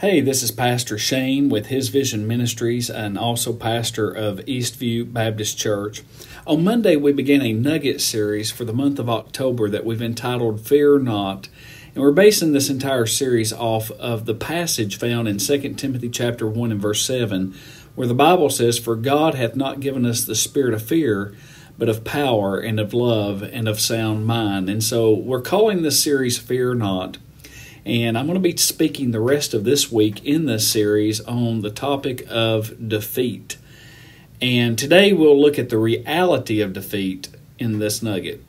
Hey, 0.00 0.20
this 0.20 0.44
is 0.44 0.52
Pastor 0.52 0.96
Shane 0.96 1.48
with 1.48 1.66
His 1.66 1.88
Vision 1.88 2.24
Ministries 2.28 2.88
and 2.88 3.18
also 3.18 3.52
pastor 3.52 4.08
of 4.08 4.38
Eastview 4.46 5.12
Baptist 5.12 5.58
Church. 5.58 6.02
On 6.46 6.62
Monday, 6.62 6.94
we 6.94 7.10
began 7.10 7.42
a 7.42 7.52
nugget 7.52 8.00
series 8.00 8.48
for 8.48 8.64
the 8.64 8.72
month 8.72 9.00
of 9.00 9.10
October 9.10 9.68
that 9.68 9.84
we've 9.84 10.00
entitled 10.00 10.64
Fear 10.64 11.00
Not. 11.00 11.48
And 11.96 12.04
we're 12.04 12.12
basing 12.12 12.52
this 12.52 12.70
entire 12.70 13.06
series 13.06 13.52
off 13.52 13.90
of 13.90 14.26
the 14.26 14.36
passage 14.36 15.00
found 15.00 15.26
in 15.26 15.38
2 15.38 15.74
Timothy 15.74 16.10
chapter 16.10 16.46
1 16.46 16.70
and 16.70 16.80
verse 16.80 17.04
7, 17.04 17.52
where 17.96 18.06
the 18.06 18.14
Bible 18.14 18.50
says, 18.50 18.78
For 18.78 18.94
God 18.94 19.34
hath 19.34 19.56
not 19.56 19.80
given 19.80 20.06
us 20.06 20.24
the 20.24 20.36
spirit 20.36 20.74
of 20.74 20.82
fear, 20.82 21.34
but 21.76 21.88
of 21.88 22.04
power 22.04 22.60
and 22.60 22.78
of 22.78 22.94
love 22.94 23.42
and 23.42 23.66
of 23.66 23.80
sound 23.80 24.26
mind. 24.26 24.70
And 24.70 24.84
so 24.84 25.12
we're 25.12 25.42
calling 25.42 25.82
this 25.82 26.00
series 26.00 26.38
Fear 26.38 26.74
Not. 26.74 27.18
And 27.88 28.18
I'm 28.18 28.26
going 28.26 28.34
to 28.34 28.40
be 28.40 28.54
speaking 28.58 29.12
the 29.12 29.20
rest 29.20 29.54
of 29.54 29.64
this 29.64 29.90
week 29.90 30.22
in 30.22 30.44
this 30.44 30.70
series 30.70 31.22
on 31.22 31.62
the 31.62 31.70
topic 31.70 32.22
of 32.28 32.86
defeat. 32.86 33.56
And 34.42 34.78
today 34.78 35.14
we'll 35.14 35.40
look 35.40 35.58
at 35.58 35.70
the 35.70 35.78
reality 35.78 36.60
of 36.60 36.74
defeat 36.74 37.30
in 37.58 37.78
this 37.78 38.02
nugget. 38.02 38.44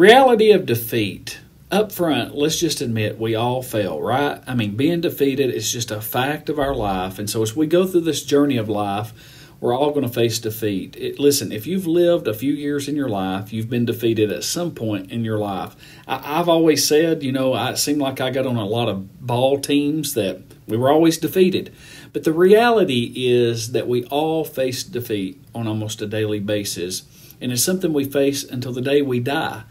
Reality 0.00 0.50
of 0.50 0.64
defeat. 0.64 1.40
Up 1.70 1.92
front, 1.92 2.34
let's 2.34 2.58
just 2.58 2.80
admit 2.80 3.20
we 3.20 3.34
all 3.34 3.62
fail, 3.62 4.00
right? 4.00 4.42
I 4.46 4.54
mean, 4.54 4.74
being 4.74 5.02
defeated 5.02 5.54
is 5.54 5.70
just 5.70 5.90
a 5.90 6.00
fact 6.00 6.48
of 6.48 6.58
our 6.58 6.74
life. 6.74 7.18
And 7.18 7.28
so 7.28 7.42
as 7.42 7.54
we 7.54 7.66
go 7.66 7.86
through 7.86 8.00
this 8.00 8.24
journey 8.24 8.56
of 8.56 8.68
life, 8.68 9.12
we're 9.60 9.76
all 9.76 9.90
going 9.90 10.06
to 10.06 10.12
face 10.12 10.38
defeat. 10.38 10.96
It, 10.96 11.18
listen, 11.18 11.52
if 11.52 11.66
you've 11.66 11.86
lived 11.86 12.26
a 12.26 12.34
few 12.34 12.54
years 12.54 12.88
in 12.88 12.96
your 12.96 13.10
life, 13.10 13.52
you've 13.52 13.68
been 13.68 13.84
defeated 13.84 14.32
at 14.32 14.42
some 14.42 14.74
point 14.74 15.12
in 15.12 15.22
your 15.22 15.38
life. 15.38 15.76
I, 16.08 16.38
have 16.38 16.48
always 16.48 16.88
said, 16.88 17.22
you 17.22 17.30
know, 17.30 17.52
I, 17.52 17.72
it 17.72 17.76
seemed 17.76 18.00
like 18.00 18.22
I 18.22 18.30
got 18.30 18.46
on 18.46 18.56
a 18.56 18.64
lot 18.64 18.88
of 18.88 19.26
ball 19.26 19.60
teams 19.60 20.14
that 20.14 20.40
we 20.66 20.78
were 20.78 20.90
always 20.90 21.18
defeated. 21.18 21.74
But 22.14 22.24
the 22.24 22.32
reality 22.32 23.12
is 23.14 23.72
that 23.72 23.86
we 23.86 24.04
all 24.06 24.46
face 24.46 24.82
defeat 24.82 25.44
on 25.54 25.68
almost 25.68 26.00
a 26.00 26.06
daily 26.06 26.40
basis. 26.40 27.02
And 27.38 27.52
it's 27.52 27.62
something 27.62 27.92
we 27.92 28.06
face 28.06 28.42
until 28.44 28.72
the 28.72 28.80
day 28.80 29.02
we 29.02 29.20
die. 29.20 29.64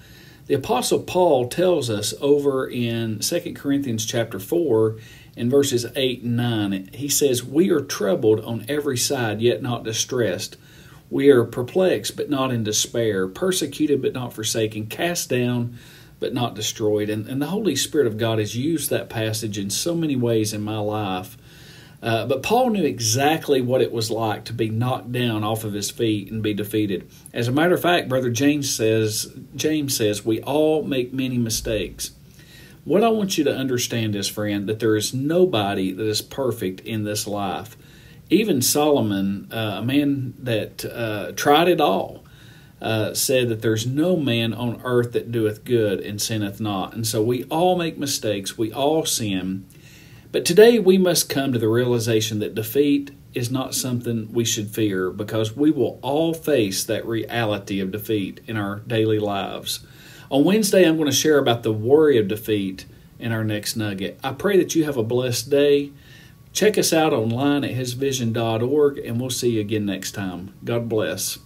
The 0.49 0.55
apostle 0.55 1.01
Paul 1.01 1.47
tells 1.47 1.91
us 1.91 2.15
over 2.19 2.67
in 2.67 3.19
2 3.19 3.53
Corinthians 3.53 4.03
chapter 4.03 4.39
4 4.39 4.97
in 5.37 5.47
verses 5.47 5.85
8 5.95 6.23
and 6.23 6.35
9. 6.37 6.89
He 6.91 7.07
says, 7.07 7.45
"We 7.45 7.69
are 7.69 7.81
troubled 7.81 8.39
on 8.39 8.65
every 8.67 8.97
side, 8.97 9.43
yet 9.43 9.61
not 9.61 9.83
distressed. 9.83 10.57
We 11.11 11.29
are 11.29 11.43
perplexed, 11.43 12.17
but 12.17 12.31
not 12.31 12.51
in 12.51 12.63
despair, 12.63 13.27
persecuted, 13.27 14.01
but 14.01 14.13
not 14.13 14.33
forsaken, 14.33 14.87
cast 14.87 15.29
down, 15.29 15.75
but 16.19 16.33
not 16.33 16.55
destroyed." 16.55 17.11
And, 17.11 17.27
and 17.27 17.39
the 17.39 17.53
Holy 17.53 17.75
Spirit 17.75 18.07
of 18.07 18.17
God 18.17 18.39
has 18.39 18.57
used 18.57 18.89
that 18.89 19.07
passage 19.07 19.59
in 19.59 19.69
so 19.69 19.93
many 19.93 20.15
ways 20.15 20.51
in 20.51 20.63
my 20.63 20.79
life 20.79 21.37
uh, 22.01 22.25
but 22.25 22.43
Paul 22.43 22.69
knew 22.69 22.83
exactly 22.83 23.61
what 23.61 23.81
it 23.81 23.91
was 23.91 24.09
like 24.09 24.45
to 24.45 24.53
be 24.53 24.69
knocked 24.69 25.11
down 25.11 25.43
off 25.43 25.63
of 25.63 25.73
his 25.73 25.91
feet 25.91 26.31
and 26.31 26.41
be 26.41 26.53
defeated. 26.53 27.09
As 27.33 27.47
a 27.47 27.51
matter 27.51 27.73
of 27.73 27.81
fact, 27.81 28.07
brother 28.07 28.29
James 28.29 28.73
says, 28.73 29.33
James 29.55 29.97
says, 29.97 30.25
we 30.25 30.41
all 30.41 30.83
make 30.83 31.11
many 31.11 31.37
mistakes. 31.37 32.11
What 32.85 33.03
I 33.03 33.09
want 33.09 33.37
you 33.37 33.43
to 33.43 33.55
understand 33.55 34.15
is, 34.15 34.29
friend, 34.29 34.67
that 34.67 34.79
there 34.79 34.95
is 34.95 35.13
nobody 35.13 35.91
that 35.91 36.07
is 36.07 36.21
perfect 36.21 36.79
in 36.81 37.03
this 37.03 37.27
life. 37.27 37.77
Even 38.29 38.61
Solomon, 38.61 39.49
uh, 39.51 39.79
a 39.79 39.81
man 39.81 40.33
that 40.39 40.85
uh, 40.85 41.33
tried 41.33 41.67
it 41.67 41.81
all, 41.81 42.23
uh, 42.81 43.13
said 43.13 43.49
that 43.49 43.61
there's 43.61 43.85
no 43.85 44.15
man 44.15 44.53
on 44.53 44.81
earth 44.85 45.11
that 45.11 45.31
doeth 45.31 45.65
good 45.65 45.99
and 45.99 46.21
sinneth 46.21 46.61
not. 46.61 46.93
And 46.93 47.05
so 47.05 47.21
we 47.21 47.43
all 47.45 47.77
make 47.77 47.97
mistakes, 47.97 48.57
we 48.57 48.71
all 48.71 49.05
sin. 49.05 49.65
But 50.31 50.45
today 50.45 50.77
we 50.77 50.97
must 50.97 51.29
come 51.29 51.53
to 51.53 51.59
the 51.59 51.67
realization 51.67 52.39
that 52.39 52.53
defeat 52.53 53.11
is 53.33 53.49
not 53.49 53.73
something 53.73 54.31
we 54.31 54.45
should 54.45 54.69
fear 54.69 55.09
because 55.09 55.55
we 55.55 55.71
will 55.71 55.99
all 56.01 56.33
face 56.33 56.83
that 56.83 57.05
reality 57.05 57.79
of 57.79 57.91
defeat 57.91 58.39
in 58.45 58.55
our 58.55 58.79
daily 58.79 59.19
lives. 59.19 59.79
On 60.29 60.43
Wednesday, 60.43 60.87
I'm 60.87 60.97
going 60.97 61.09
to 61.09 61.15
share 61.15 61.39
about 61.39 61.63
the 61.63 61.73
worry 61.73 62.17
of 62.19 62.27
defeat 62.27 62.85
in 63.17 63.31
our 63.31 63.43
next 63.43 63.75
nugget. 63.75 64.19
I 64.23 64.33
pray 64.33 64.57
that 64.57 64.75
you 64.75 64.83
have 64.85 64.97
a 64.97 65.03
blessed 65.03 65.49
day. 65.49 65.91
Check 66.53 66.77
us 66.77 66.93
out 66.93 67.13
online 67.13 67.63
at 67.63 67.71
hisvision.org, 67.71 68.97
and 68.99 69.19
we'll 69.19 69.29
see 69.31 69.51
you 69.51 69.61
again 69.61 69.85
next 69.85 70.11
time. 70.11 70.53
God 70.63 70.87
bless. 70.87 71.39